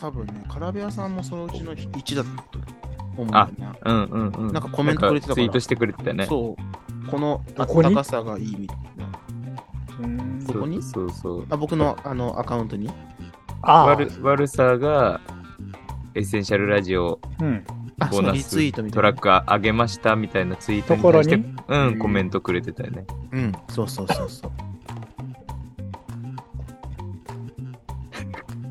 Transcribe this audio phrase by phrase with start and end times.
[0.00, 2.28] 多分ね、カラベアさんもそのうちの1だと
[3.16, 3.78] 思うんだよね。
[3.84, 4.52] うんうんうん。
[4.52, 6.26] なんかコメントくれてたからツイートしてくれてたね。
[6.26, 7.10] そう。
[7.10, 9.10] この暖かさがいいみたいな。
[10.00, 10.82] うんどこに？
[10.82, 11.46] そうそうそう。
[11.50, 12.88] あ僕のあのアカウントに
[13.62, 15.20] ああ悪悪さが、
[16.14, 17.64] エッセンシャルラジオうん。
[18.00, 19.02] あ、ボーナスそうリツイート。
[19.02, 23.04] ラック上げましたみたいなツイートにところ対して、にうん、コメントくれてたよね。
[23.32, 24.52] うん、そうそうそうそう。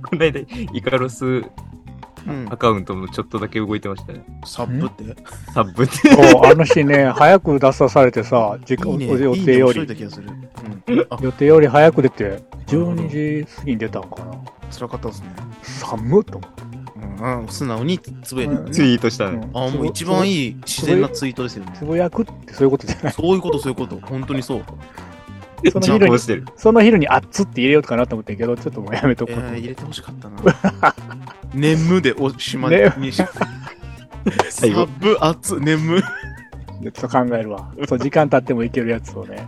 [0.10, 0.40] この間、
[0.74, 1.44] イカロス
[2.28, 2.58] うんア。
[2.58, 4.24] カウントもちょっとだけ動いてましたね。
[4.46, 5.16] サップって？
[5.54, 5.94] サブって。
[6.44, 9.08] あの日ね、早く出さされてさ、時間ね。
[9.08, 9.88] 予定より、
[11.22, 14.32] 予定より早く出て、12時過ぎに出たのかな。
[14.72, 15.28] 辛かったですね。
[15.62, 16.64] 寒っと思って。
[17.20, 19.50] うん、うん素直につぶやいてるうんツイートしたね。
[19.54, 21.74] あ、もう一番いい自然なツイートですよね。
[21.76, 23.14] つぶやくってそういうことじゃない。
[23.14, 24.00] そういうこと、そういうこと。
[24.06, 24.64] 本当にそう。
[25.72, 26.20] その昼に。
[26.56, 29.36] その昼に熱って入れようかなと思ったけど、ちょっともうやめとこう。
[29.38, 30.96] えー、入れてほしかったな。
[31.54, 33.24] 眠でおしまねに し。
[34.50, 36.02] サブ熱眠。
[36.84, 37.72] ちょっと考えるわ。
[37.88, 39.44] そう、時間経ってもいけるやつをね。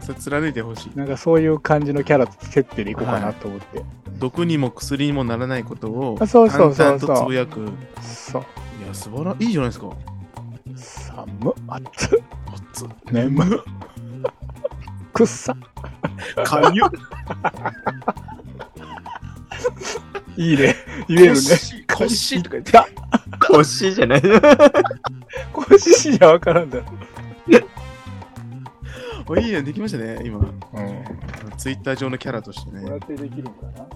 [0.00, 0.98] それ貫いてほしい。
[0.98, 3.82] なんかそういう感じのキャラ設定でいこうかなと思って。
[4.18, 7.60] 毒にも薬にもならないことをあそうそうそうそうとつぶやく。
[7.60, 7.68] い
[8.02, 8.42] そう。
[8.86, 9.90] や、素晴らいいじゃないですか。
[10.74, 12.18] 寒っ、熱っ、
[12.52, 13.60] 熱眠っ、
[15.12, 15.56] くっさ。
[16.44, 16.82] かゆ
[20.36, 20.74] いいね。
[21.08, 21.40] 言えるね。
[21.92, 22.72] コッシーとか言って。
[22.72, 22.86] だ
[23.40, 24.22] 腰じゃない。
[25.52, 26.84] コシシじゃわからんだろ。
[29.28, 30.38] おいいね、できましたね、今。
[30.38, 30.46] うん。
[31.56, 32.82] ツイッター上のキャラとしてね。
[32.82, 33.86] こうやってできるんかな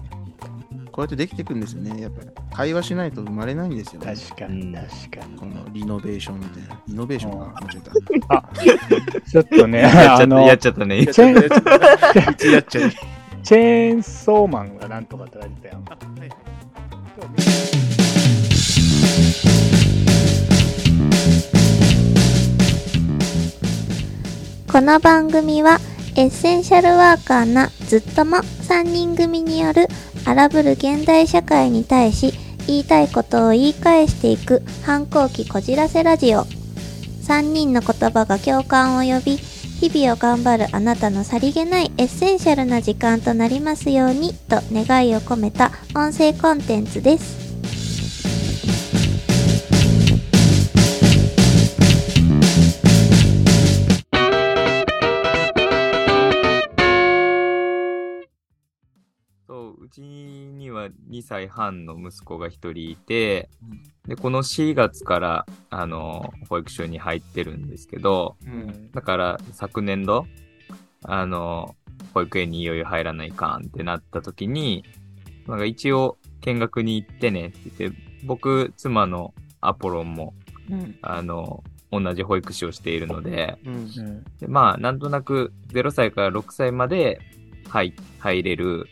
[0.91, 2.01] こうやってできていくんですよね。
[2.01, 4.13] やっぱり会話しないと生まれないんですよ、ね。
[4.13, 5.39] 確かに、うん確かに。
[5.39, 6.81] このリノベーションみたいな。
[6.85, 7.61] リノベーションか。
[7.61, 8.77] 間違
[9.15, 11.05] えちょっとね、やっちゃった、あのやっ、ちゃったね。
[11.05, 11.13] た。
[11.13, 11.63] チェーンやっちゃっ
[12.25, 12.91] たいつやっちゃい。
[13.43, 15.85] チェーンソーマンがなんとかって言ってたやん。
[24.71, 25.79] この番組は
[26.15, 29.87] エッセンシャルワーカーなずっとも3人組による
[30.25, 32.31] 荒ぶる現代社会に対し
[32.67, 36.45] 言いたいことを言い返していく反抗期こじらせラジオ。
[37.27, 47.40] 3人の言葉が共感を呼び日々を頑張るあなたのさりげないエッセンシャルな時間となりますようにと願いを込めた音声コンテンツです。
[59.91, 63.49] うちには2歳半の息子が1人いて、
[64.07, 68.91] で、この4月から、あの、保育所に入ってるんですけど、うん。
[68.91, 70.25] だから昨年度、
[71.03, 71.75] あの、
[72.13, 74.83] 保育園にいよいよ入らないかんってなった時に、
[75.47, 80.33] なんか一応見学に行ってねって言って、僕、妻のアポロンも、
[80.69, 80.95] うん。
[81.01, 83.73] あの、同じ保育士をしているので、うん。
[83.73, 84.23] うん。
[84.39, 87.19] でまあ、なんとなく0歳から6歳まで
[87.67, 88.87] 入入れる、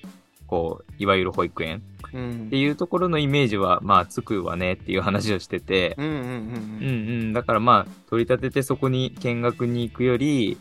[0.50, 7.34] こう、いわゆる保育園うんっていうところのイメージは、まあ、つくわねっていう話をしてて、うんうんうんうんうん。
[7.34, 10.58] だからまあ、取り立ててそこに見学に行くより、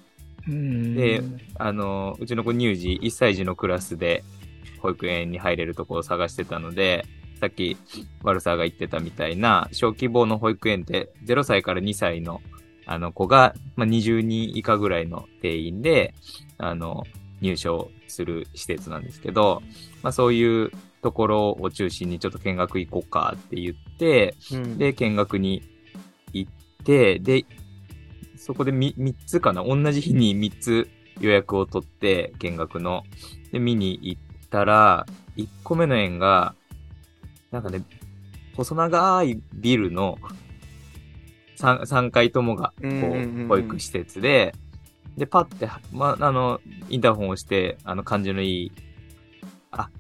[0.47, 0.95] うん。
[0.95, 1.23] で
[1.57, 4.25] あの、うちの子乳児、1歳児のクラスで
[4.81, 7.07] 保育園に入れるところを探してたので、
[7.41, 7.79] さっき、
[8.23, 12.43] ワルサーが言ってたみたいな、小規模の保育園って0歳から2歳の
[12.85, 16.15] あの子が、まあ、20人以下ぐらいの定員で、
[16.57, 17.05] あの、
[17.41, 19.63] 入所する施設なんですけど、
[20.03, 20.71] まあそういう
[21.03, 24.79] ところを中心にちょっと見学行こうかって言って、うん。
[24.79, 25.63] で、見学に
[26.33, 26.53] 行っ
[26.85, 27.45] て、で、
[28.37, 30.89] そこで 3, 3つかな同じ日に3つ
[31.21, 33.05] 予約を取って、見学の。
[33.53, 35.07] で、見に行ったら、
[35.37, 36.55] 1個目の園が、
[37.51, 37.83] なんかね、
[38.57, 40.19] 細長いビルの
[41.59, 44.21] 3, 3階ともが、こうんうんうんうんう、保育施設
[45.19, 48.73] で、で、パッて、ま、あの、インターホンを押して、あの、感じのいい、
[49.71, 49.91] あ、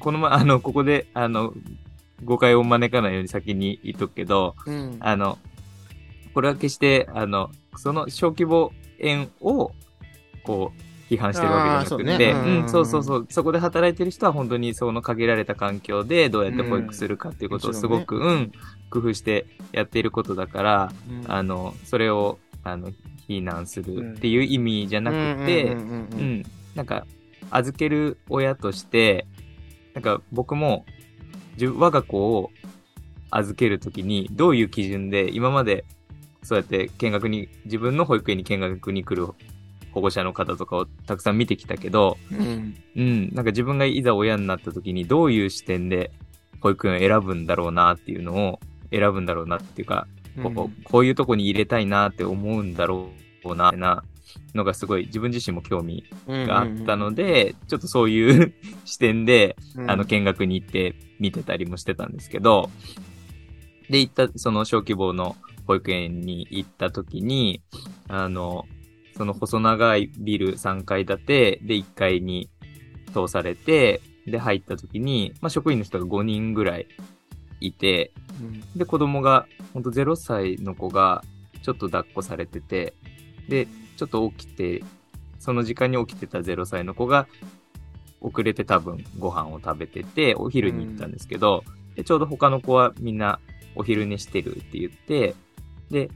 [0.00, 1.52] このま、 あの、ここで、あの、
[2.24, 4.96] 誤解を招かないように先に言っとくけど、うん。
[5.00, 5.38] あの、
[6.34, 9.70] これは決して、あの、その小規模園を、
[10.42, 12.32] こう、批判してるわけじゃなくて、うね。
[12.32, 18.52] うんうん、そうそうそう、そこで働いてる人は本当にその限られた環境でどうやって保育するかっていうことをすごく、ううん、
[18.90, 21.32] 工夫してやっていることだから、うん。
[21.32, 22.90] あの、それを、あの、
[23.28, 26.42] 非難するっていう意味じゃなくて、うん
[26.74, 27.06] なんか、
[27.50, 29.26] 預ける親として、
[29.94, 30.84] なんか僕も、
[31.60, 32.50] 我が子を
[33.30, 35.84] 預けるときに、どういう基準で、今まで
[36.42, 39.32] そうやって見学に、自分の保育園に見学に来る
[39.92, 42.74] 保護者の方とかをたくさん見てきたけど、うん。
[42.96, 46.10] うん、なんか自分がいざ親になった時にどういう視点で
[46.60, 48.60] 保育園を選ぶんだろうなっていうのを
[48.90, 50.06] 選ぶんだろうなっていうか、
[50.42, 53.10] こここういうとこに入れたいなって思うんだろ
[53.44, 54.04] うな、な
[54.54, 58.54] のがすごい自分自身も興味があったので、ちょっとそういう
[58.84, 62.70] 視点で、うん、あの、見学に行って見てたりもしてたんですけど、
[63.90, 65.36] で、行った、その小規模の
[65.66, 67.62] 保育園に行った時に、
[68.08, 68.66] あの、
[69.16, 72.48] その細長いビル3階建てで1階に
[73.12, 76.86] 通されて、で、入った時に、まあ、職員の人が5人ぐらい
[77.60, 81.24] いて、うん、で、子供が、ほんと0歳の子が、
[81.62, 82.94] ちょっと抱っこされてて、
[83.48, 83.66] で、
[83.96, 84.84] ちょっと起きて、
[85.38, 87.26] その時間に起きてた0歳の子が、
[88.20, 91.64] 遅れて多分ご飯を食べてて、お昼に行ったんですけど、
[91.94, 93.40] でちょうど他の子はみんな
[93.74, 95.34] お昼寝してるって言って、
[95.90, 96.10] で、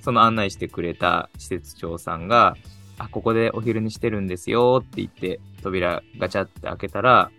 [0.00, 2.56] その案内してくれた施設長さんが、
[2.98, 7.30] あ、ここでお昼寝してるんですよって言って、扉ガチャって開けたら、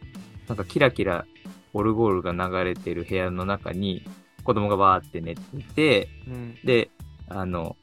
[0.47, 1.25] なんかキラキラ
[1.75, 4.03] オルゴールが流れてる部屋の中に、
[4.45, 5.41] 子供がバーって寝て
[5.75, 6.89] て、うん、で、
[7.27, 7.75] あの、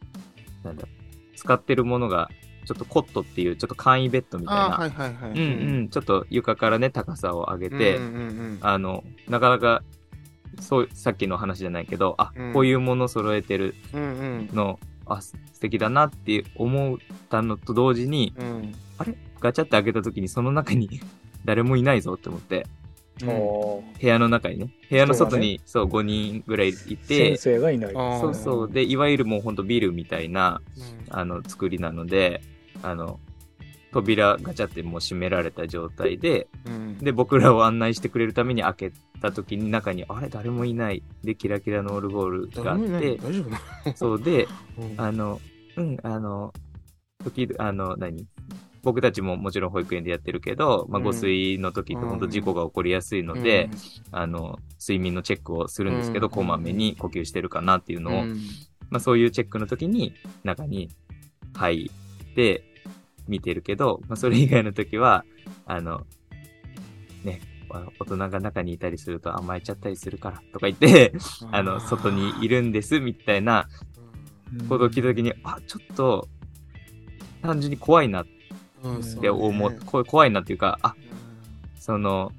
[0.65, 0.89] なんだ、
[1.37, 2.31] 使ってるものが、
[2.65, 5.31] ちょっとコットっていう、ちょっと簡易ベッドみたいあな、はいはいはい。
[5.33, 8.19] うんうん、ちょっと床からね、高さを上げて、うんうんう
[8.55, 9.83] んあの、なかなか、
[10.59, 12.53] そう、さっきの話じゃないけど、あ、うん。
[12.55, 14.49] こういうもの揃えてるうんうん。
[14.55, 16.99] の、あ、す素敵だなって思っ
[17.29, 18.75] たのと同時に、うん。
[18.97, 19.15] あれ？
[19.41, 21.01] ガチャって開けた時にその中に
[21.45, 22.67] 誰もいないぞって思って、
[23.21, 23.29] うん。
[23.29, 27.37] お部屋の中にね、部屋の外人に、そう、5人ぐらいいーて。
[27.37, 27.93] 先、生がいない。
[27.93, 28.73] そうそう。
[28.73, 30.85] で、いわゆるもうほんとビルみたいな、うん。
[31.11, 32.41] あの、作りなので、
[32.83, 33.21] あの、
[33.93, 36.99] 扉ガチャってもう閉められた状態で、うん。
[36.99, 41.03] で、僕らを案内してくれるために開けた時に中に、あれ誰もいない。
[41.23, 43.03] で、キラキラのオルゴールがあっ誰もいない。
[43.03, 43.61] て、大丈夫な
[43.95, 44.49] そうで、
[44.79, 44.95] うん。
[44.97, 45.41] あの、
[45.77, 46.53] うん、あの、
[47.23, 48.27] 時々、あの、何？
[48.83, 51.05] 僕たちももちろん保育園でやってるけど、まあ、うん。
[51.05, 53.71] 誤水の時って本当事故が起こりやすいので、
[54.11, 56.33] あの、睡眠のチェックをするんですけど、うん。
[56.33, 58.41] こまめに呼吸してるかなっていうのを、うん。
[58.91, 60.15] まあそういうチェックの時に
[60.45, 60.91] 中に
[61.55, 61.91] 入
[62.31, 62.65] って
[63.29, 65.25] 見てるけど、まあそれ以外の時は、
[65.65, 66.03] あの、
[67.25, 67.41] ね、
[67.71, 71.13] あ大人が中にいたりすると甘えちゃったりするからとか言って、
[71.51, 73.69] あの、外にいるんですみたいな
[74.69, 76.29] ことを聞いた時に、あ、ちょっと、
[77.43, 78.27] 単純に怖いなっ
[78.83, 80.95] うんて思う、こ怖いなっていうか、あ、
[81.79, 82.33] その、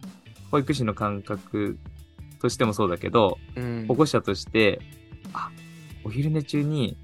[0.51, 1.77] 保育士の感覚
[2.39, 3.85] としてもそうだけど、うん。
[3.87, 4.79] 保護者として、
[5.33, 5.49] あ、
[6.03, 6.97] お昼寝中に、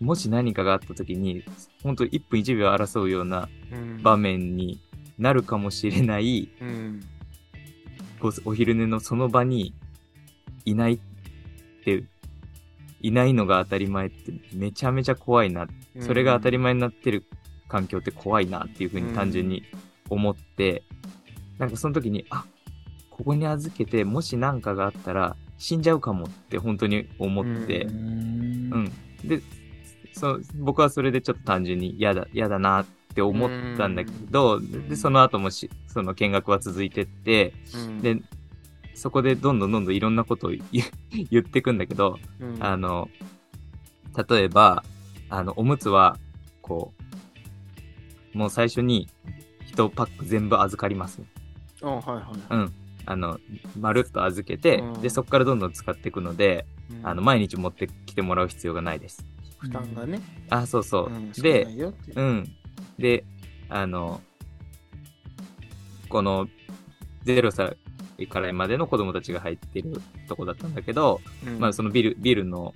[0.00, 1.44] もし何かがあった時に、
[1.82, 4.02] 本当1分1秒争うようなうん。
[4.02, 4.80] 場面に
[5.18, 7.00] なるかもしれない、うん。
[8.44, 9.74] お昼寝のその場に
[10.64, 10.98] いないっ
[11.84, 12.04] て、
[13.00, 15.68] いないのが当たり前ってめちゃめちゃ怖いな。
[16.00, 17.26] それが当たり前になってる
[17.74, 19.64] 環境って怖いなっていうふうに単純に
[20.08, 20.84] 思って、
[21.58, 22.44] なんかその時に、あ、
[23.10, 28.84] ここに預けて、もし何かがあったら死んじゃうかもって本当に思って、ううん。
[28.84, 28.92] ん。
[29.24, 29.42] で、
[30.12, 38.02] そ僕はそれでちょっと単純に嫌だ、嫌だなって思ったんだけど、で、その後もし、その見学は続いてって、うん。
[38.02, 38.22] で、
[38.94, 40.62] そこでどんどんどんどんいろんなことを言
[41.28, 42.56] 言ってくんだけど、うん。
[42.60, 43.10] あの、
[44.28, 44.84] 例えば、
[45.28, 46.16] あの、おむつは、
[46.62, 47.03] こう、
[48.34, 49.08] もう最初に、
[49.66, 51.22] 一パック全部預かります。
[51.82, 52.72] あはいはいうん。
[53.06, 53.38] あの、
[53.78, 59.24] まるっと預けて、うんで、そこからどんどん使っていくので、うんあの、毎日持ってきてもらう必要がないです。
[59.58, 61.06] 負担がねあ、そうそう。
[61.06, 62.56] うん少でううん。
[62.98, 63.24] で、
[63.68, 64.20] あの、
[66.08, 66.48] この、
[67.24, 67.76] 0歳
[68.28, 72.74] からまでの子供たちが入ってるとこだったんだけど、うんまあそのビル、ビルの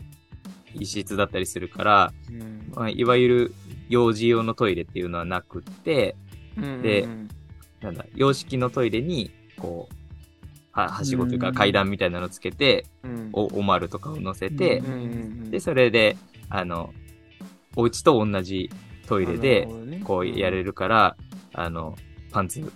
[0.74, 2.72] 一室だったりするから、うん。
[2.74, 3.54] まあ、いわゆる
[3.88, 6.16] 幼児用のトイレっていうのはなくって、
[6.82, 7.28] でうん
[7.80, 9.94] なんだ、洋式のトイレに、こう、
[10.72, 11.54] は、はしごというかうん。
[11.54, 13.30] 階段みたいなのつけて、うん。
[13.32, 16.16] お、おまるとかを乗せてう、うんうんで、それで、
[16.48, 16.92] あの、
[17.76, 18.70] お家と同じ
[19.06, 19.68] トイレで、
[20.04, 21.16] こうやれるるから、
[21.52, 21.96] あの、
[22.32, 22.72] パンツ、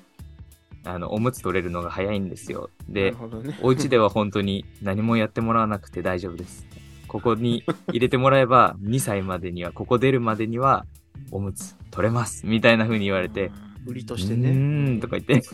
[0.84, 2.70] あの、おむつ取れるのが早いんですよ。
[2.88, 3.14] で、
[3.60, 6.66] お家では本当に何もやってもらわなくて大丈夫です。
[7.12, 10.86] ここに入れてもらえば、2歳までには、ここ出るまでには、
[11.30, 12.46] おむつ取れます。
[12.46, 13.50] みたいな風に言われて、
[13.84, 15.46] 売りとうしてねーん、とか言って、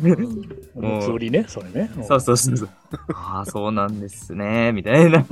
[0.77, 1.91] おむつ売りね、それね。
[2.07, 2.69] そうそうそうそう。
[3.13, 5.27] ああ、そうなんですね、みたいな。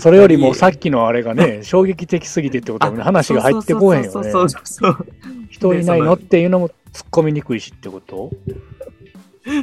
[0.00, 4.12] それよりもさっきのあれがね、 衝撃的すぎてってことはね、話が入ってこへんよね。
[4.12, 5.06] そうそうそうそう。
[5.50, 8.30] 人いないのっていうのも突っ込みにくいしってこと？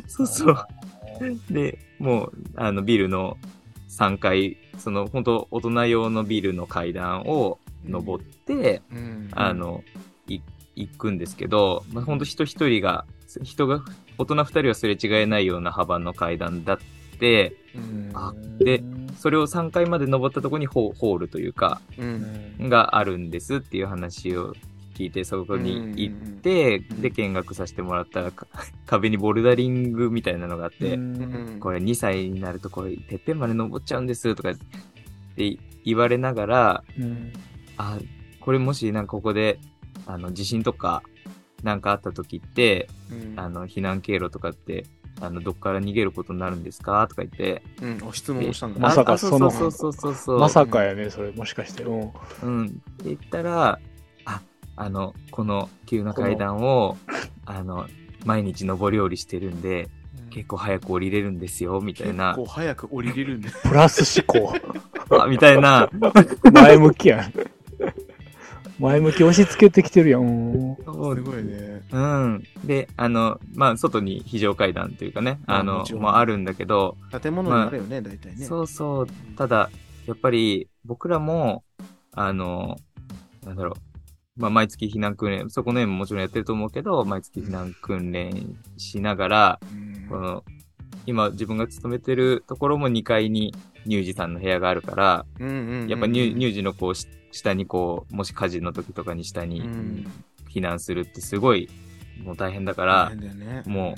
[0.08, 0.58] そうそう。
[1.50, 3.38] で、もう、あの、ビルの
[3.98, 9.30] 3階、その本当大人用のビルの階段を登って、うん。
[9.32, 9.84] あの、
[10.28, 10.40] い
[10.76, 13.06] 行くんですけど、まあ、本当人一人が、
[13.44, 13.84] 人が、
[14.20, 16.78] 大人二人はすれ違えないような幅の階段だっ
[17.20, 18.12] て、うん。
[18.14, 18.84] あで
[19.18, 22.70] それを3階まで登ったところにホホールというか、うん。
[22.70, 24.54] があるんですっていう話を
[24.98, 28.48] 聞いて、そこに行って、で、見学させてもらったら、か
[28.88, 34.56] 壁にボルダリングみたいなのがあって、うんこれ2歳になるとこれ、てっぺんまで登っちゃうんですとかっ
[35.36, 37.32] て言われながら、うん
[37.78, 38.00] あ、
[38.40, 39.60] これもしなんかここで、
[40.08, 41.04] あの、地震とか、
[41.64, 44.86] なんかあった時って、うんあの、避難経路とかって、
[45.20, 47.08] あの、どっから逃げることになるんですか？
[47.08, 47.64] とか言って。
[47.82, 50.40] うん、お質問をしたんだまさかそのそうそうそうそう。
[50.40, 51.84] まさかやね、それ、もしかして。
[51.84, 52.12] うん。
[52.44, 52.66] うん。
[52.68, 53.80] って言ったら、
[54.78, 56.98] あ、あの、この急な階段を、
[57.46, 57.88] あの、
[58.26, 59.90] 毎日上り下りしてるんで、
[60.30, 62.46] 結構早く降りれるんですよ、みたいな結構。
[62.46, 63.50] 早く降りれるんで。
[63.64, 64.54] プラス思考。
[65.22, 65.90] あみたいな。
[66.54, 67.34] 前向きやん。
[68.80, 70.22] 前向き押し付けてきてるやん。
[70.22, 71.82] うんすごいね。
[71.92, 72.44] うん。
[72.64, 78.46] で、あの、まあ、外に非常階段というかね、あのまあもち、ろんもあるんだけど、建物にあるよね、大体ね。
[78.46, 79.08] そうそう。
[79.36, 79.72] ただ、
[80.06, 81.64] やっぱり僕らも、
[82.14, 82.78] あの、
[83.44, 83.87] なんだろう。
[84.38, 90.08] まあ、毎月避難訓練、そこの園ももちろんやってると思うけど、毎月避難訓練しながら、うん。
[90.08, 90.44] この、
[91.06, 93.54] 今自分が勤めてるところも2階に
[93.86, 100.08] 乳児さんの部屋があるから、うんうんうんやっぱ乳乳児のこう、し下にこう、もし火事の時とかに下うにん。
[100.50, 101.70] 避難するってすごい、
[102.24, 103.64] もう大変だからね。
[103.66, 103.96] も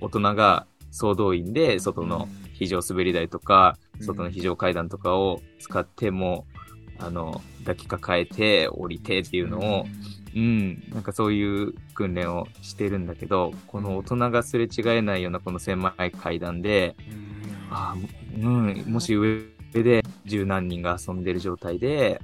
[0.00, 4.06] 大人が総動員で外の非常滑り台とか、うん。
[4.06, 6.46] 外の非常階段とかを使っても、
[6.98, 9.86] あの、抱きかかえて降りてっていうのを、
[10.34, 17.28] うん、なんかそういう訓練をしてるんだけど、この大人がすれ違えないようなこの狭い階段で、うん。
[17.70, 22.20] あーうん、もし上で十何人が遊んでる状態で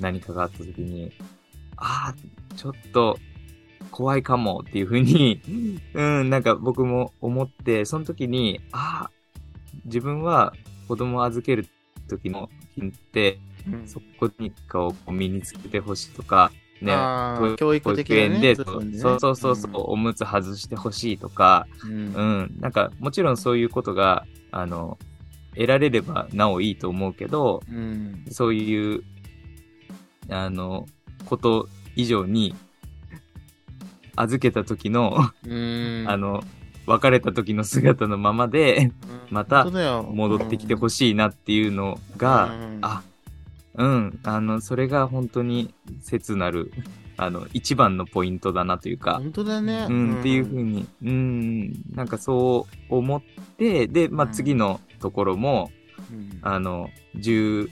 [0.00, 1.12] 何かがあった時に、
[1.76, 3.18] ああ、ちょっと
[3.90, 5.40] 怖いかもっていうふうに、
[5.94, 9.10] うん、なんか僕も思って、その時に、ああ、
[9.84, 10.54] 自分は
[10.88, 11.66] 子供を預ける
[12.08, 13.51] 時の日って、うん
[13.86, 16.52] そこにかをこう身につけてほしいとか、
[16.82, 16.92] ね、
[17.56, 21.90] 教育保的なねで、そうそうそうそう、おむつ外してほしいとか、うん。
[21.90, 24.98] うん、なんか、もちろんそういうことが、あの、
[25.54, 28.24] 得られればなおいいと思うけど、うん。
[28.30, 29.04] そういう、
[30.28, 30.86] あの、
[31.26, 32.54] こと以上に、
[34.16, 36.04] 預けた時の、うん。
[36.08, 36.42] あの、
[36.86, 38.90] 別れた時の姿のままで、
[39.30, 42.78] また戻ってきてほしいなっていうのが、うん。
[42.82, 43.02] あ、
[43.74, 46.72] うん、あの、それが本当に切なる、
[47.16, 49.86] あの、一番のポイントだなというか、本当だね。
[49.88, 53.22] うん、っていうふうに、うん、なんかそう思っ
[53.56, 54.32] て、で、まあ、うん。
[54.32, 55.70] 次のところも、
[56.10, 56.38] うん。
[56.42, 57.68] あの、19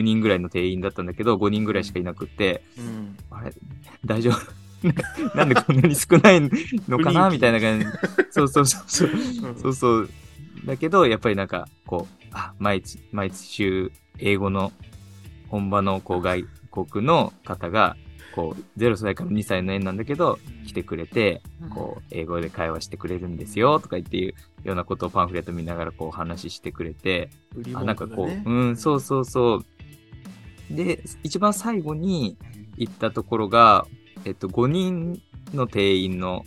[0.00, 3.16] 人ぐらいの定員だったんだけど、5人ぐらいしかいなくって、うん。
[3.30, 3.52] あれ、
[4.04, 4.58] 大丈夫？
[5.36, 6.40] なんでこんなに少ない
[6.88, 7.30] のかな？
[7.30, 7.86] みたいな感じ。
[8.30, 9.10] そうそうそうそう。
[9.10, 9.56] うん。
[9.56, 10.10] そうそう。
[10.64, 14.72] だけど、やっぱりなんか、こう、あ、毎日、毎週、英語の
[15.48, 17.96] 本場のこう外国の方が、
[18.34, 29.64] こう、0歳から2歳の園なんだけど、来てくれて、こう、英語で会話してくれるんですよ、とか言っていうようなことをパンフレット見ながらこう話してくれて、あ、売り文なんかこう、うん、そうそうそう。
[30.70, 32.36] で、一番最後に
[32.76, 33.86] 行ったところが、
[34.24, 35.22] えっと、5人
[35.54, 36.44] の定員の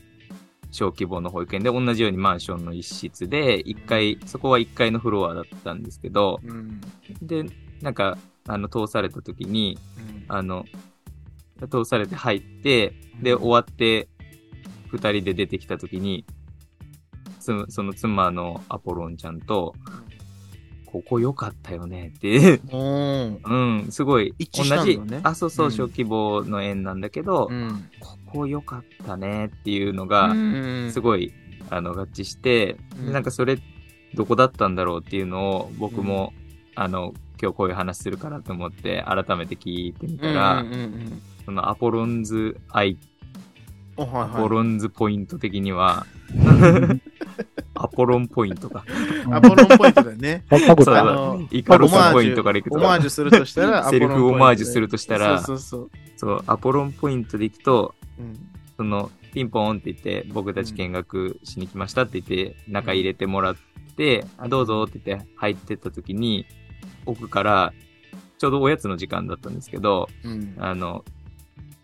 [0.71, 6.79] 小規模の保育園で、同じようにマンションの一室で、1階、そこは1階のフロアだったんですけど、うん。
[7.21, 7.43] で、
[7.81, 8.17] なんか、
[8.51, 10.25] あの、通された時に、うん。
[10.27, 10.65] あの、
[11.69, 14.09] 通されて入って、で、終わって、
[14.87, 16.25] 二人で出てきた時に、
[17.39, 19.73] つその妻のアポロンちゃんと、
[20.85, 23.39] ここ良かったよねって、うん。
[23.41, 25.21] うん、すごい、一致したんだね。
[25.23, 25.71] あ、そうそうう、ん。
[25.71, 27.89] 小規模の園なんだけど、うん。
[28.01, 30.91] ここ良かったねっていうのが、うん。
[30.91, 31.33] すごい、
[31.69, 33.05] あの、合致して、うん。
[33.05, 33.57] でなんかそれ、
[34.13, 36.33] どこだったんだろうっていうのを、僕も、
[36.75, 42.97] あの、今日こういう話するからと思って、改めて聞いてみたら、うんうんうんそのアポロンズ愛、
[43.97, 44.29] おはいはい。
[44.29, 46.05] アポロンズポイント的には、
[47.73, 48.85] アポロンポイントか。
[49.31, 50.43] アポロンポイントだよね。
[50.49, 52.77] そうだあのイカロスポイントからいくと。
[52.77, 58.25] オ、マージュするとしたら、セルフオマージュするとしたら、そうそうそう、アポロンポイントでいくと、そう。
[58.25, 58.35] うん。
[58.77, 63.55] その、ピンポーンって言って、僕たち見学しに来ましたって言って、中入れてもらっ
[63.97, 66.45] て、あどうぞって言って入ってった時に、
[67.05, 67.73] 奥から、
[68.37, 71.03] ちょうどおやつの時間だったんですけど、うんあの、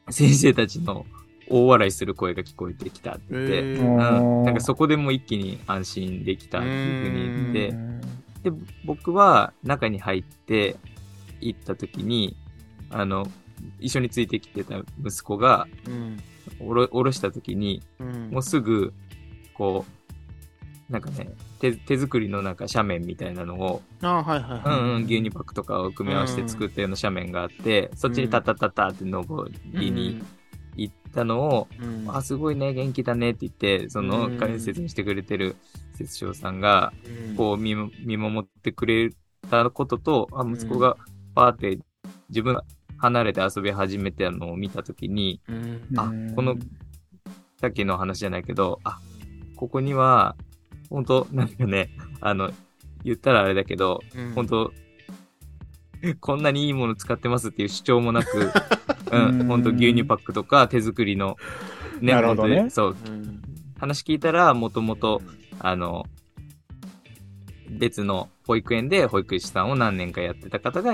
[0.10, 1.06] 先生たちの
[1.50, 10.78] 大笑いする声が聞こえてきたって言って、うん、うんなんかそこでもう一気に安心できたっていうふうに言って、で、僕は中に入って
[11.42, 12.36] 行った時に、
[12.90, 13.28] あの、
[13.80, 16.18] 一緒についてきてた息子が、うん。
[16.60, 18.30] おろ、おろした時に、うん。
[18.32, 18.94] もうすぐ、
[19.54, 19.92] こう、
[20.90, 21.30] なんかね、
[21.60, 24.80] 手、手作りのなんか斜面みたいなのを、ああ、はいはいはい。
[24.80, 30.24] うんうん、牛乳パックとかを組み合わせて作ったような斜面があって、そっちにタタタタって登りに
[30.78, 35.58] 行ったのを、うん、うんあ、すごいね、元気だねって言って、その、うん解説にしてくれてる
[35.96, 36.94] 節長さんが、
[37.30, 39.10] うんこう見守ってくれ
[39.50, 40.96] たことと、あ、息子が
[41.36, 41.80] パーって
[42.30, 42.64] 自分が
[42.98, 45.82] 離れて遊び始めたのを見たときに、うん。
[45.98, 46.56] あうんこの
[47.60, 49.00] さっきの話じゃないけど、あ、
[49.56, 50.36] ここには、
[50.90, 51.90] 本当なんかね、
[52.22, 52.52] あの、
[53.04, 54.34] 言ったらあれだけど、うん。
[54.34, 54.74] 本当
[56.20, 58.52] こんなにいいもの使ってますっていう主張もなく、う
[59.12, 59.40] うん。
[59.44, 61.38] ん、本当牛乳パックとか手作りの、
[62.02, 62.70] ね、なるほどね。
[62.70, 63.42] そう、うん。
[63.80, 65.22] 話聞いたら、もともと、
[65.60, 66.06] あの、
[67.70, 70.94] 別の保育園で保育士さんを何年かやってた方が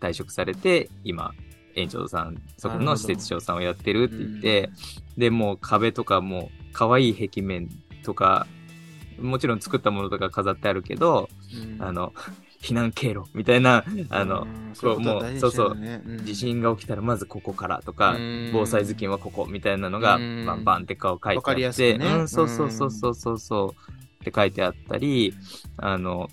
[0.00, 1.34] 退職されて、今、
[1.74, 4.70] 園長さん、そこの施設長さんをやってるって言って、
[5.16, 7.68] で、もう壁とかも可愛い壁面
[8.02, 8.46] とか、
[9.18, 11.82] もちろん作ったものとか飾ってあるけど、うん。
[11.82, 12.12] あの、
[12.60, 14.74] 避難経路みたいな、あの、うん。
[14.80, 18.50] こうもう、そうそう、う地震が起きたらまずここからとか、うん。
[18.52, 20.44] 防災頭巾はここみたいなのが、うん。
[20.46, 22.06] バンバンって顔書いてあって、ね。
[22.06, 23.92] うん、そうそうそうそうそうそう
[24.22, 25.34] って書いてあったり、
[25.76, 26.28] あの、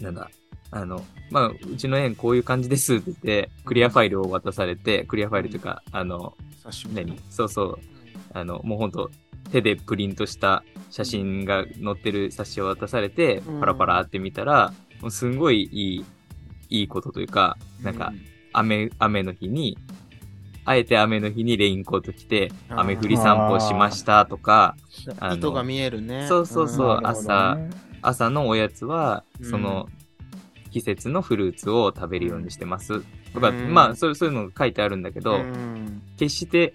[0.00, 0.30] なんだ、
[0.70, 6.36] あの、まあ、うちの園こういう感じですって言って、クリアファイルを渡されて、クリアファイルというか、あの、
[6.92, 7.18] 何？
[7.30, 7.78] そうそう、
[8.32, 9.10] あの、もうほんと、
[9.56, 16.04] 手でプリントした写真が載ってる冊子を渡されてうん、パラパラって見たら、もうすんごいいい、
[16.68, 18.12] いいことというか、なんか、
[18.52, 19.78] 雨、雨の日に、
[20.64, 24.76] あえて雨の日にレインコート着て、雨降り散歩しましたとか、
[25.18, 26.26] あの糸が見えるね。
[26.28, 27.02] そうそうそううん。
[27.02, 27.70] なるほどね。
[28.02, 29.50] 朝のおやつは、うん。
[29.50, 29.88] その、
[30.70, 33.02] 季節のフルーツを食べるようにしてます。
[33.32, 33.72] とか、うん。
[33.72, 36.02] まあ、そうそういうのが書いてあるんだけど、うん。
[36.16, 36.74] 決して、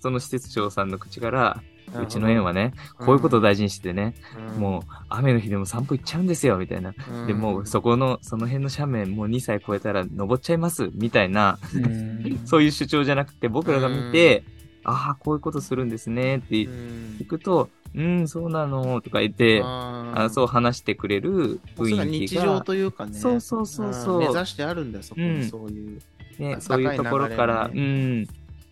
[0.00, 1.62] その施設長さんの口から、
[1.94, 3.06] うちの園はね、うん。
[3.06, 4.14] こういうことを大事にしてね、
[4.54, 4.60] うん。
[4.60, 6.94] もう雨の日でも散歩行っちゃうんですよ、みたいな。
[7.10, 7.26] うん。
[7.26, 12.40] で、もうそこの、その辺の斜面もう2歳超えたら登っちゃいます、みたいな、うん。
[12.46, 14.44] そういう主張じゃなくて、僕らが見て、
[14.84, 17.16] ああ、こういうことするんですね、ってうん。
[17.20, 23.18] 聞くと、うん、そうなの、とか言って、ああそう話してくれる雰囲気日常が、というかね。
[23.18, 24.14] そうそうそうそう。
[24.16, 24.20] うん。
[24.20, 25.40] 目指してあるんだよ、そこうん。
[25.40, 26.00] にそういう。
[26.38, 28.28] ね、そういうところから、流うん、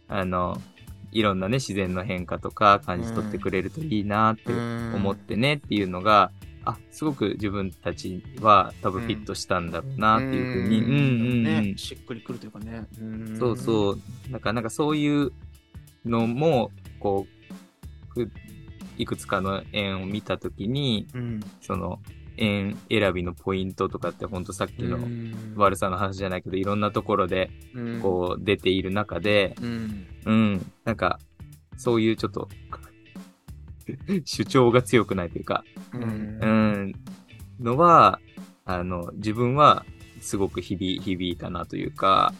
[0.08, 0.60] あの、
[1.16, 6.30] いろんなね、自然の変化とか感じ取ってくれるといいなって思ってねっていうのが、
[6.66, 12.86] あ、すごく自分たちは多分フィットしたんだろうなっていうふうに、うんうんうんね、しっくりくるというかね。
[13.00, 14.00] うんそうそう。
[14.30, 15.32] なんか、なんかそういう
[16.04, 18.30] のも、こう、ふ
[18.98, 21.40] いくつかの円を見たときに、うん。
[21.62, 22.00] その、
[22.36, 30.06] 円選びのポイントとかってほんとさっきのうん悪さの話じゃないけど、いろんなところで、うんこう、出ている中で、うん。
[30.24, 31.18] うん、なんか、
[31.76, 32.48] そういうちょっと、
[34.24, 35.98] 主張が強くないというか、う。
[35.98, 36.92] うんうん、
[37.60, 38.20] のは、
[38.64, 39.84] あの、自分は
[40.20, 42.34] すごく響響いたなというか、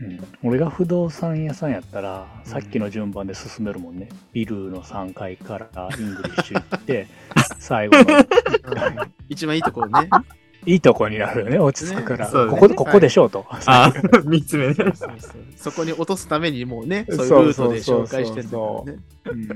[0.00, 4.08] うん俺が不動産屋さんやったら、さっきの順番で進めるもんね。
[4.32, 7.06] ビルの3階からイングリッシュ行って、
[7.58, 8.06] 最後のうん
[9.28, 10.08] 一番いいところね。
[10.66, 12.26] いいとこになるよね、落ち着くから。
[12.26, 13.46] ねそうここ、ここでしょうと。
[13.48, 13.92] あ、
[14.24, 14.74] 三つ目ね。
[14.74, 15.10] そうそう
[15.56, 18.58] そこに落とすためにもうね、そういうルートで紹介してるんだ
[18.92, 18.98] ね。
[19.26, 19.48] うん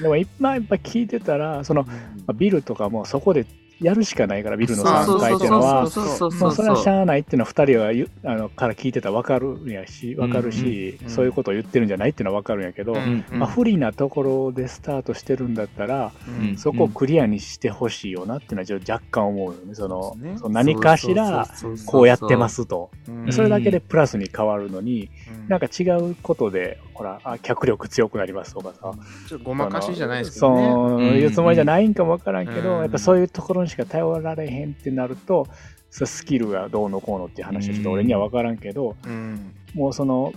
[0.00, 1.90] でも今やっぱ聞いてたら、その、ま
[2.28, 3.44] あビルとかもそこで
[3.80, 6.88] やるしかないから、ビルの3階っていうのは、そうそうまあ、そうそれはし。
[6.88, 11.10] ゃあないっていうのは2人は言うあのから聞いてたら分かるんやし、分かるし、うん。
[11.10, 19.74] そういうことを言ってるんじゃないっていうのは分かるんやけど、うんまあ、不利なところでスタートしてるんだったら、うんそこをクリアにしてほしいよなっていうのはちょっと若干思うよね。
[19.74, 20.36] そのね。
[20.38, 21.86] その何かしらそうそうそうそう。
[21.86, 22.90] こうやってますと。
[23.08, 23.32] うん。
[23.32, 25.10] それだけでプラスに変わるのに、
[25.42, 25.48] うん。
[25.48, 28.92] なんか違うことで、ほら、あ脚力強くなりますとかさ、
[29.26, 30.70] ちょっとごまかしじゃないですけどね。
[30.70, 32.80] そういうつもりじゃないんかもわからんけど、うん。
[32.82, 35.46] やっぱそういうところにしか頼られへんってなると、
[35.88, 39.54] スキルがどうのこうのっていう話はちょっと俺にはわからんけど、うん。
[39.72, 40.34] もうその、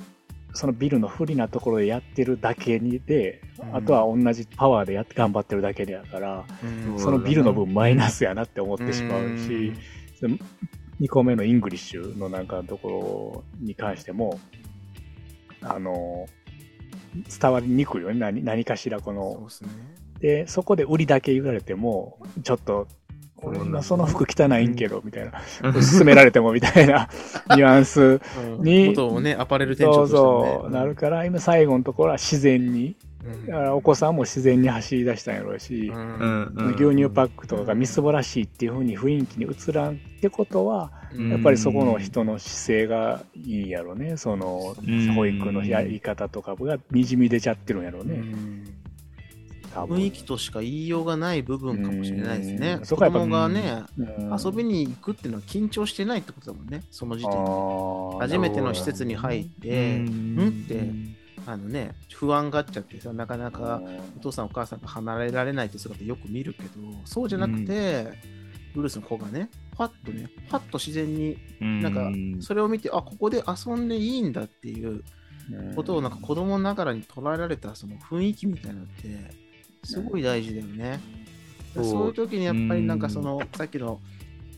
[0.54, 3.76] そのビルの不利なところでやってるだけにで、うん。
[3.76, 6.98] あとは同じパワーでやって頑張ってるだけでやから、うん。
[6.98, 9.74] そのビルの分マイナスやなって思ってしまうし、
[11.02, 14.40] 2個目のイングリッシュのなんかのところに関しても、
[15.66, 16.28] あの、
[17.40, 18.20] 伝わりにくいよね。
[18.20, 19.50] 何何かしらこので。
[19.50, 19.70] すね。
[20.20, 22.88] で、そこで売りだけ言われても、ちょっと、
[23.38, 25.34] 俺のその服着ないんけど、みたいな。
[25.62, 27.10] 勧められてもみたいな
[27.56, 28.22] ニュアンス。
[28.60, 30.60] にをね、アパレル店長そうとしてもね。
[30.62, 32.96] そう、なるから、今最後のところは自然に、
[33.48, 35.92] だからお子さんも自然に走り出したんやろうし。
[36.76, 44.18] 牛乳パックとかがみすぼらしいっていう風に雰囲気に映らんってことは、うんやっぱりそこの人の姿勢がいいんやろうね。
[44.18, 48.24] そのうん保育のやり方とかがにじみ出ちゃってるんやろうね。
[49.74, 52.84] 雰囲気としか言いようがない部分かもしれないですねう。
[52.84, 58.20] ん子供がね、うん遊びに行くっていうのは緊張してないってことだもんね、その時点で。
[58.20, 60.92] 初めての施設に入って、うんんって、
[61.46, 63.82] あのね、不安がっちゃってさ、なかなか
[64.18, 66.70] お父さんお母さんが離れられないって姿よく見るけど、
[67.06, 68.08] そうじゃなくて、
[68.74, 75.04] ブルースの子がね、パッとね、パッと自然に、なんか、それを見て、あ、ここで遊んでいいんだっていう
[75.76, 79.44] ことを、なんか子供ながらに捉えられたその雰囲気みたいなのって、
[79.84, 81.00] すごい大事だよね。
[81.76, 81.84] そう。
[81.86, 84.00] そういう時にやっぱりなんかその、さっきの、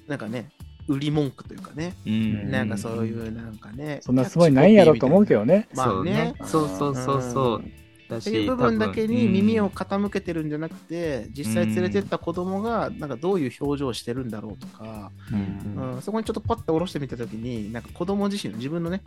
[0.07, 0.49] なんかね、
[0.87, 2.51] 売り文句というかね、うん。
[2.51, 5.67] なんかそういうなんかね、そんなつもりないんやろと思うけどね。
[5.73, 7.63] まあねそうそうそうそう。
[8.09, 19.01] だっていうし、部分だけに耳を多傾けてるんじゃなくて、実際連れてった子供がなんかどういう表情をしてるんだろうとか、分うんそこにちょっとパッと下ろしてみたときに、なんか子供自身、自分のね、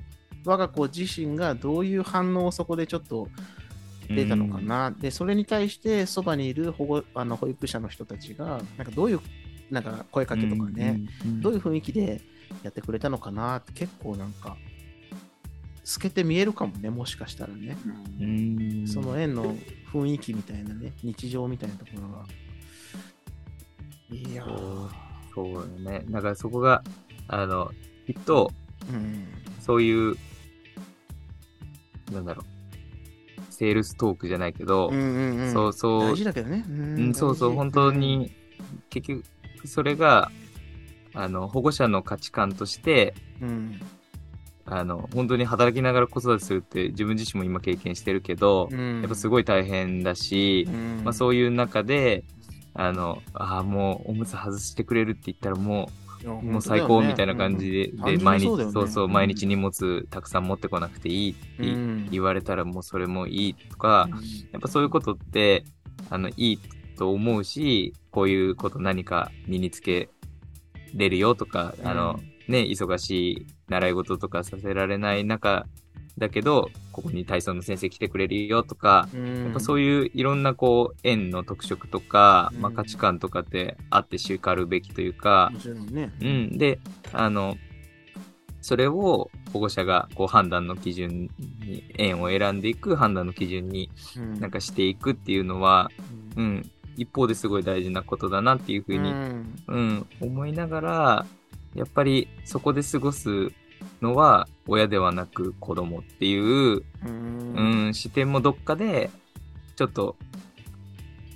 [0.44, 3.28] 我が子自身がどういう反応をそこでちょっと
[4.08, 4.90] 出たのかな。
[4.90, 9.20] で、それに対してそばにいる保護あの保育者の人たちが、なんかどういう
[9.70, 11.00] なんか声かけとかね、
[11.40, 12.20] どういう雰囲気で
[12.62, 14.56] やってくれたのかなって結構なんか、
[15.84, 17.76] 透けて見えるかもね、もしかしたらね。
[18.20, 19.54] うんその園の
[19.92, 22.24] 雰囲気みたいなね、日常みたいなところが。
[24.10, 24.88] いやー
[25.34, 26.04] そうね。
[26.08, 26.82] だからそこが、
[27.28, 27.70] あの、
[28.06, 28.50] きっと、
[28.90, 29.26] うん。
[29.60, 30.16] そういう、
[32.12, 35.52] なんだろう、セールストークじゃないけど、うんうんうん。
[35.52, 36.64] そうそう大事だけどね。
[36.68, 37.92] ううん、そうそう、本当。
[37.92, 38.32] に、
[38.90, 39.24] 結局、
[39.66, 40.30] それが、
[41.14, 43.80] あの、保護者の価値観として、うん。
[44.70, 49.00] あの、本当に働きながら子育てするって自分自身も今経験してるけど、うん。
[49.00, 52.24] やっぱすごい大変だし、うん、まあそういう中で、
[52.74, 55.90] あの、ああ、もうおむつ外してくれるって言ったらも
[56.22, 58.18] う、もう最高みたいな感じで、うん。
[58.18, 58.70] で、毎日、そうね。
[58.70, 59.12] そうそう、うん。
[59.12, 62.08] 毎日荷物たくさん持ってこなくていいってうん。
[62.10, 64.10] 言われたらもうそれもいいとか、
[64.52, 65.64] やっぱそういうことって、
[66.10, 66.58] あの、いい
[66.98, 70.10] と思うし、こういうこと何か身につけ
[70.94, 75.66] れるよとか、あの、ね、忙しい習い事とかさせられない中
[76.18, 82.60] だけど、ここに体操の先生来てくれるよとか、うん、やっぱそういういろんなこう、園の特色とか、うん。
[82.60, 85.52] まあ価値観とかってあってしかるべきというか、
[85.90, 86.12] ね。
[86.20, 86.58] うん。
[86.58, 86.80] で、
[87.12, 87.56] あの、
[88.60, 91.30] それを保護者がこう判断の基準
[91.60, 94.40] に、園を選んでいく判断の基準にうん。
[94.40, 95.90] なんかしていくっていうのは、
[96.36, 101.26] うん、一方ですごい大事なことだなっていうふうに、んうん、思いながら、
[101.74, 103.52] やっぱりそこで過ごす
[104.02, 109.10] のは親ではなく子供っていう、うんうん、視点もどっかで、
[109.76, 110.16] ちょっと、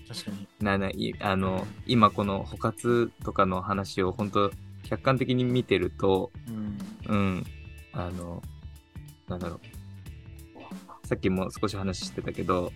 [0.08, 0.48] 確かに。
[0.60, 4.50] なない、あの、今この補活とかの話を本当
[4.82, 7.46] 客観的に見てると、うんうん、
[7.92, 8.42] あの、
[9.28, 9.60] なんだろう。
[11.06, 12.72] さっきも少し話してたけど、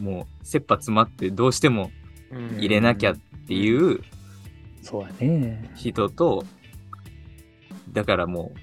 [0.00, 1.97] もう、切羽詰まってどうしてもうん
[2.30, 4.00] 入れなきゃっていう
[4.82, 5.70] そうやね。
[5.74, 6.44] 人と、
[7.92, 8.58] だからもう、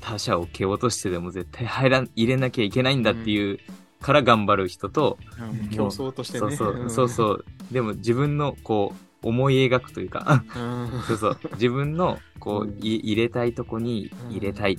[0.00, 3.58] 他者を蹴落としてでも絶対入らん、入れなきゃいけないんだっていう
[4.00, 6.54] から頑張る人と、うん競争としてね。
[6.54, 7.44] そうそう、そうそう。
[7.72, 10.58] でも自分のこう、思い描くというか、う
[10.98, 11.00] ん。
[11.08, 14.78] そうそう、自分のこうう、い入れたいとこに入れたいっ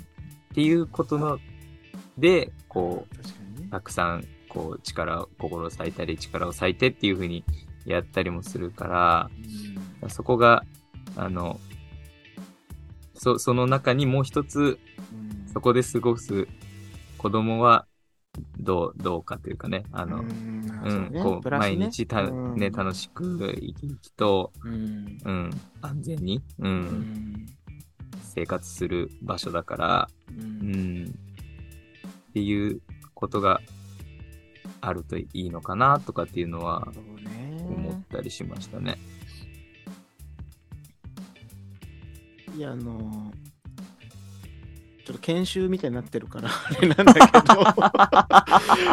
[0.53, 1.39] ていうことの、
[2.17, 3.15] で、こう。
[3.71, 7.43] たくさん、こう、力を、心を割いたり、力を割いてっていう風に
[7.86, 10.63] やったりもするから、そこが、
[11.15, 11.60] あの、
[13.13, 14.80] そ、その中にもう一つ、
[15.12, 15.54] うん。
[15.54, 16.48] そこで過ごす
[17.17, 17.86] 子供は、
[18.60, 21.21] どう、どうかというかね、あの、ううん、うね。
[21.21, 21.58] こう、ね。
[21.58, 22.56] 毎日た、うん。
[22.56, 25.17] ね、楽しく生き生きと、うん。
[25.24, 25.50] うん、
[25.82, 26.82] 安全に、う、うん。
[26.84, 27.45] ん
[28.21, 31.04] 生活する場所だから、ううん。
[31.06, 32.82] ん、っていう
[33.13, 33.62] ことが
[34.82, 36.91] あるといいのかなとかっていうのは
[37.73, 38.97] 思ったりしましたね。
[42.58, 43.32] いや、あの
[45.06, 47.19] ちょっと研修みたいになってるから、 あれなんだけ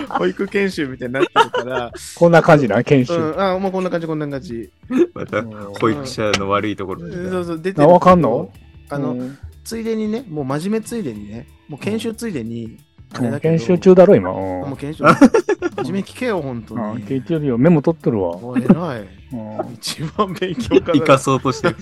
[0.09, 3.15] ど、 保育研修みたいになってるから、こんな感じな、研修。
[3.15, 4.71] うん、あ、もうこんな感じ、こんな感じ。
[5.15, 5.51] また、うん。
[5.81, 8.53] 保育者の悪いところで、そうそう、出てあ、わかんの？
[8.91, 9.39] あの、うん。
[9.65, 12.79] ついでにね、もう真面目ついでにね、もう研修ついでに、
[13.13, 14.31] だけど研修中だろ、今。
[14.31, 17.05] うんもう研修、真面目聞けよ、本当あに。
[17.05, 17.59] 聞いてるよ。
[17.59, 18.37] メモ取ってるわ。
[18.57, 19.01] 偉い。
[19.33, 21.19] うん一番勉強家生かだ。
[21.19, 21.77] そうとしてる。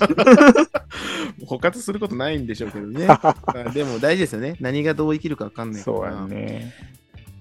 [1.47, 3.07] 補活することないんでしょうけどね。
[3.09, 3.35] ま
[3.67, 4.57] あでも大事ですよね。
[4.61, 5.97] 何がどう生きるか分かんないから。
[5.97, 6.73] そうやね。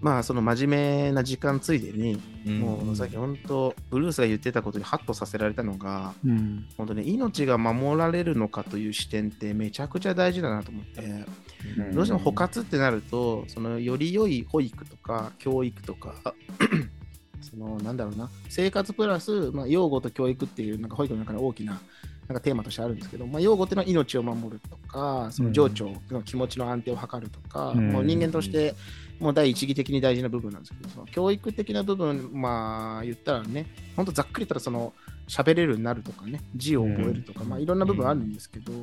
[0.01, 6.65] まあ、その真面目な時間ついでに、うんもうさっき本当、ブルースが言ってたことにハッとさせられたのが、うん。
[6.77, 11.25] 本当ね、命が守られるのかという視点ってめちゃくちゃ大事だなと思って、うん
[11.93, 16.33] どうしても補活ってなると、そのより良い保育とか教育とか、
[17.41, 21.79] そのなんだろうな、生活プラス、まあ、養護と教育っていうなんか保育の中で大きな
[22.27, 27.91] なんかテーマとしてあるんですけど、まあ、養護っていうのは命を守るとか、その情緒の気持ちの安定を図るとか、うん。
[27.91, 28.75] もう人間として
[29.19, 34.93] もう第一義的に大事な部分なんですけど、その教育的な部分、まあ言ったらね、本当ざっくり言ったらその
[35.29, 38.73] 喋れるようになるとかね、字を覚えるとか、うんまあいろんな部分あるんですけど、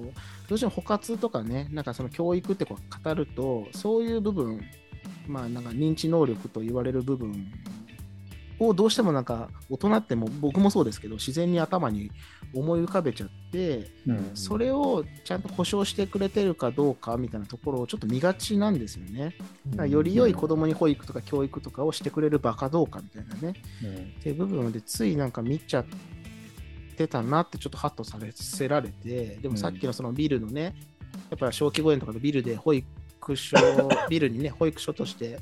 [0.49, 4.61] どうしても補活とかね、なんかその教育ってこう語ると、そういう部分、
[5.27, 7.53] まあなんか認知能力と言われる部分
[8.59, 12.11] をどうしてもなんか大人っても僕もそうですけど、自然に頭に
[12.55, 19.35] 思い浮かべちゃって、うんそれをちゃんと保証してくれてるかどうかみたいなところをちょっと見がちなんですよね。
[19.71, 23.55] だからより良い子供に保育とか教育とかをしてくれる場かどうかみたいなね。
[23.83, 25.85] うんっていう部分でついなんか見ちゃっ
[26.97, 30.75] てたなってちょっとハッとさせられて、でもさっきのそのビルのね、
[31.31, 32.87] やっぱ小規模園とかのビルで保育
[33.37, 33.57] 所、
[34.11, 35.39] ビルにね、保育所として、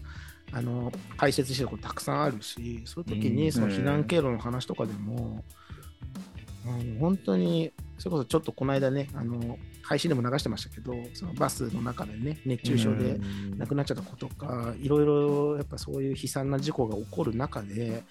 [0.53, 3.37] あの、開設してるとこたくさんあるし、そういう時うん。
[3.37, 13.21] にその避難経路の話とかでも、うん本当に、それこそちょっとこの間ね、あの、配信でも流してましたけど、そのバスの中でね、熱中症で
[13.59, 18.03] 亡くなっちゃった子とか、いろいろやっぱそういう悲惨な事故が起こる中で、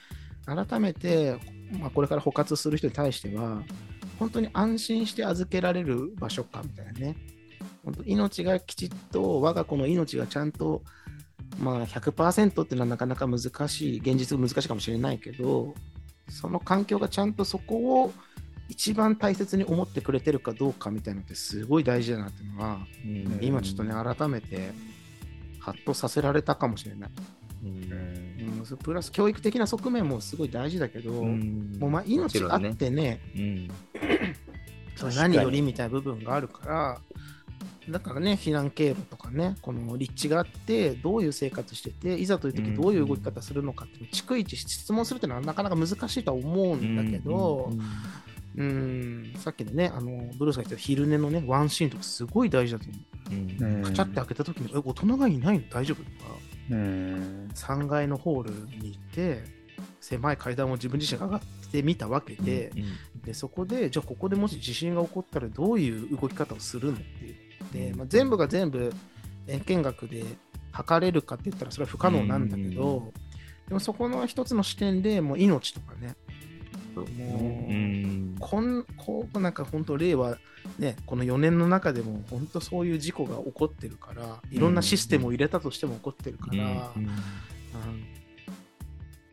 [0.45, 1.37] 改めて、
[1.79, 3.63] まあ、これから捕獲する人に対しては、
[4.19, 7.15] 本当に安心して預けられる場所かみたいなね、
[7.83, 10.83] 本当命がきちっと、我が子の命がちゃんと、
[11.59, 15.73] まあ、100%っていうのはなかなか難しい、現実難しいかもしれないけど、
[16.29, 18.13] その環境がちゃんとそこを
[18.69, 24.71] 一番大切に思ってくれてるかどうかみたいなのってすごい大事だなっていうのは、うん今ちょっとね、改めて、
[25.59, 27.09] ハッとさせられたかもしれない。
[27.63, 28.59] うん。
[28.59, 31.77] うん、そうプラス教育的な側面もすごい大事だけど、うん。
[31.79, 33.69] もうまあ命があってね、うん。
[34.95, 37.01] それ何よりみたいな部分があるから、
[37.89, 47.71] だからね、避難経路とかね、この立地があって、どういう生活してて、いざという時どういう動き方するのかっていうのを逐一質問するっていうのはなかなか難しいとは思うんだけど、
[48.55, 52.99] うん、さっきのね、あのブルースが言ってた昼寝のね、ワンシーンとかすごい大事だと思
[53.31, 53.63] う。
[53.63, 53.77] うん。
[53.77, 55.63] うんカチャって開けた時に、え、大人がいないの？
[55.69, 56.03] 大丈夫？
[56.03, 56.37] とか、
[56.69, 57.49] うん。
[57.53, 59.43] 3階のホールに行って、
[59.99, 62.71] 狭い階段を自分自身が上がってみたわけで、
[63.23, 67.91] でそこで、じゃあここでもし地震が起こったらどういう動き方をするのっていう。
[67.91, 68.93] で、まあ、全部が全部
[69.47, 70.23] 円圏学で
[70.71, 73.13] 測れるかって言ったらそれは不可能なんだけど、
[73.67, 76.15] でもそこの一つの視点でもう命とかね、
[77.01, 78.35] もう、うん。
[78.39, 80.37] こんこうなんか本当令和
[80.77, 87.11] ねこの4年の中でも本当そういう事故が起こってるからいろんなシステムを入れたとしても起こってるから、うんうん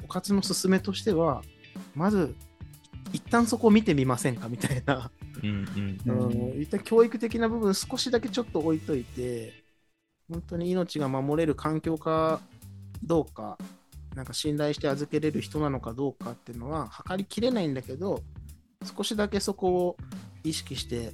[0.03, 1.42] おかつの勧めとしては
[1.94, 2.35] まず
[3.12, 6.51] 一旦そこを見てみませんかみたいな、うんうん。
[6.53, 9.53] うん、一旦教育的な部分少しだけちょっと置いといて
[10.29, 12.40] 本当に命が守れる環境か
[13.05, 13.57] どうか
[14.14, 18.23] なんか信頼して預けれる人なのかどうかっていうのは測りきれないんだけど
[18.96, 19.96] 少しだけそこを
[20.42, 21.12] 意識して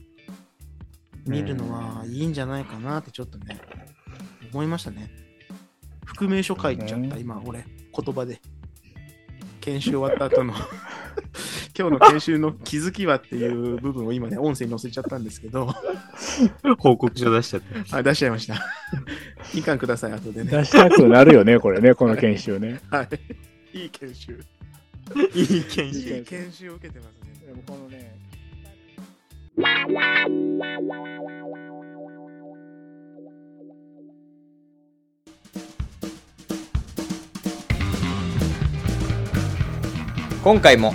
[1.27, 3.61] 見るのはいいんじゃないかなってちょっとね
[4.53, 5.11] 思いましたね。
[6.05, 7.17] 覆名書書いちゃった、ね。
[7.19, 8.41] 今俺言葉で。
[9.61, 10.55] 研修終わった後の
[11.79, 15.75] 今日の研修の気づきはっていう部分を今ね音声に載せちゃったんですけど。
[16.79, 17.99] 報告書出しちゃった。
[17.99, 18.55] あ出しちゃいました。
[19.55, 20.51] みかんください後でね。
[20.51, 22.81] 出したくなるよね、これね、この研修ね。
[22.91, 23.03] は
[23.75, 23.79] い。
[23.79, 24.41] いい研修。
[25.35, 27.47] いい研いい研修を受けてますね。
[27.47, 28.17] でもこのね、
[40.43, 40.95] 今回も